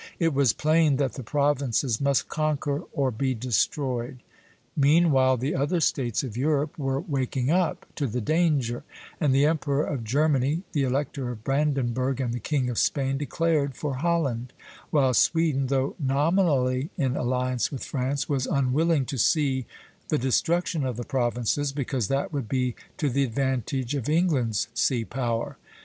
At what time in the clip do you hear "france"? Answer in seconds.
17.85-18.27